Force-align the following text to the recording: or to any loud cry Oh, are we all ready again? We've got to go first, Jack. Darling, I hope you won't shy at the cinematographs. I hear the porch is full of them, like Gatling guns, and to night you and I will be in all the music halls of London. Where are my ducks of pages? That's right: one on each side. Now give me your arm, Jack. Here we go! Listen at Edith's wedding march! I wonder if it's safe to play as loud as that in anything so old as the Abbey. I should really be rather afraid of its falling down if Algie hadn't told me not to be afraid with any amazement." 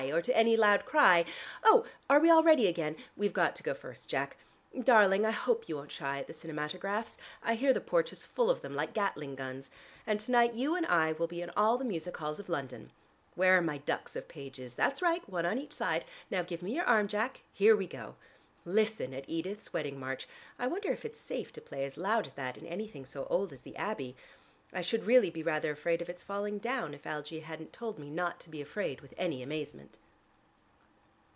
or 0.11 0.19
to 0.19 0.35
any 0.35 0.57
loud 0.57 0.83
cry 0.83 1.23
Oh, 1.63 1.85
are 2.09 2.19
we 2.19 2.27
all 2.31 2.41
ready 2.41 2.65
again? 2.67 2.95
We've 3.15 3.31
got 3.33 3.55
to 3.57 3.61
go 3.61 3.75
first, 3.75 4.09
Jack. 4.09 4.35
Darling, 4.83 5.27
I 5.27 5.31
hope 5.31 5.69
you 5.69 5.75
won't 5.75 5.91
shy 5.91 6.17
at 6.17 6.25
the 6.25 6.33
cinematographs. 6.33 7.17
I 7.43 7.53
hear 7.53 7.71
the 7.71 7.81
porch 7.81 8.11
is 8.11 8.25
full 8.25 8.49
of 8.49 8.63
them, 8.63 8.73
like 8.75 8.95
Gatling 8.95 9.35
guns, 9.35 9.69
and 10.07 10.19
to 10.21 10.31
night 10.31 10.55
you 10.55 10.73
and 10.75 10.87
I 10.87 11.11
will 11.11 11.27
be 11.27 11.43
in 11.43 11.51
all 11.51 11.77
the 11.77 11.85
music 11.85 12.17
halls 12.17 12.39
of 12.39 12.49
London. 12.49 12.89
Where 13.35 13.55
are 13.59 13.61
my 13.61 13.77
ducks 13.77 14.15
of 14.15 14.27
pages? 14.27 14.73
That's 14.73 15.03
right: 15.03 15.21
one 15.29 15.45
on 15.45 15.59
each 15.59 15.71
side. 15.71 16.03
Now 16.31 16.41
give 16.41 16.63
me 16.63 16.73
your 16.73 16.85
arm, 16.85 17.07
Jack. 17.07 17.41
Here 17.53 17.75
we 17.75 17.85
go! 17.85 18.15
Listen 18.65 19.13
at 19.13 19.29
Edith's 19.29 19.71
wedding 19.71 19.99
march! 19.99 20.27
I 20.57 20.65
wonder 20.65 20.89
if 20.91 21.05
it's 21.05 21.19
safe 21.19 21.53
to 21.53 21.61
play 21.61 21.85
as 21.85 21.95
loud 21.95 22.25
as 22.25 22.33
that 22.33 22.57
in 22.57 22.65
anything 22.65 23.05
so 23.05 23.25
old 23.29 23.53
as 23.53 23.61
the 23.61 23.75
Abbey. 23.75 24.15
I 24.73 24.79
should 24.79 25.05
really 25.05 25.29
be 25.29 25.43
rather 25.43 25.69
afraid 25.69 26.01
of 26.01 26.07
its 26.07 26.23
falling 26.23 26.57
down 26.57 26.93
if 26.93 27.05
Algie 27.05 27.41
hadn't 27.41 27.73
told 27.73 27.99
me 27.99 28.09
not 28.09 28.39
to 28.39 28.49
be 28.49 28.61
afraid 28.61 29.01
with 29.01 29.13
any 29.17 29.43
amazement." 29.43 29.97